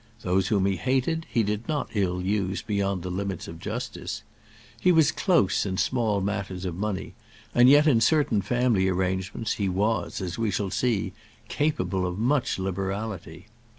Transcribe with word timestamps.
Those 0.23 0.47
whom 0.47 0.65
he 0.65 0.77
hated 0.77 1.27
he 1.29 1.43
did 1.43 1.67
not 1.67 1.91
ill 1.93 2.23
use 2.23 2.63
beyond 2.63 3.03
the 3.03 3.11
limits 3.11 3.47
of 3.47 3.59
justice. 3.59 4.23
He 4.79 4.91
was 4.91 5.11
close 5.11 5.63
in 5.63 5.77
small 5.77 6.21
matters 6.21 6.65
of 6.65 6.73
money, 6.75 7.13
and 7.53 7.69
yet 7.69 7.85
in 7.85 8.01
certain 8.01 8.41
family 8.41 8.87
arrangements 8.87 9.51
he 9.51 9.69
was, 9.69 10.19
as 10.19 10.39
we 10.39 10.49
shall 10.49 10.71
see, 10.71 11.13
capable 11.49 12.07
of 12.07 12.17
much 12.17 12.57
liberality. 12.57 13.45